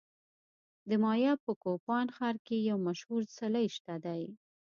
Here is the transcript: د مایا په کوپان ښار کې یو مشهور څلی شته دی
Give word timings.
د 0.89 0.91
مایا 1.03 1.33
په 1.43 1.51
کوپان 1.63 2.05
ښار 2.15 2.35
کې 2.45 2.55
یو 2.69 2.77
مشهور 2.87 3.21
څلی 3.37 3.65
شته 3.75 3.93
دی 4.05 4.23